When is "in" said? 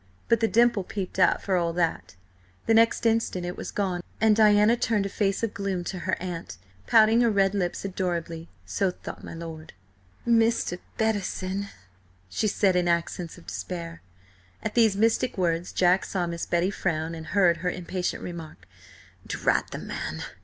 12.75-12.87